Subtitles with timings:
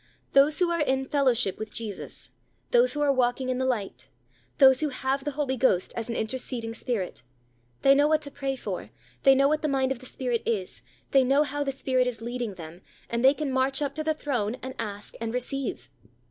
[0.31, 2.31] Those who are in fellowship with Jesus,
[2.71, 4.07] those who are walking in the light,
[4.57, 7.21] those who have the Holy Ghost as an interceding Spirit
[7.83, 8.89] they know what to pray for;
[9.21, 12.19] they know what the mind of the Spirit is; they know how the Spirit is
[12.19, 15.91] leading them, and they can march up to the throne and "ask and receive."